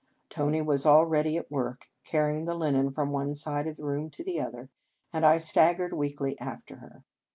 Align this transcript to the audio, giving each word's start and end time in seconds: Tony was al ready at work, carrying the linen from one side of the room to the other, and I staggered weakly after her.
Tony 0.31 0.63
was 0.63 0.83
al 0.83 1.05
ready 1.05 1.37
at 1.37 1.51
work, 1.51 1.91
carrying 2.03 2.45
the 2.45 2.55
linen 2.55 2.89
from 2.91 3.11
one 3.11 3.35
side 3.35 3.67
of 3.67 3.77
the 3.77 3.83
room 3.85 4.09
to 4.09 4.23
the 4.23 4.41
other, 4.41 4.67
and 5.13 5.23
I 5.23 5.37
staggered 5.37 5.93
weakly 5.93 6.39
after 6.39 6.77
her. 6.77 7.03